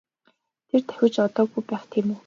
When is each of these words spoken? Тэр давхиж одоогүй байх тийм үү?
Тэр 0.67 0.81
давхиж 0.87 1.15
одоогүй 1.27 1.61
байх 1.69 1.83
тийм 1.91 2.07
үү? 2.13 2.19